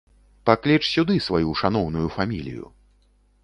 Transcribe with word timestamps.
Пакліч 0.49 0.79
сюды 0.93 1.17
сваю 1.27 1.49
шаноўную 1.61 2.07
фамілію. 2.19 2.65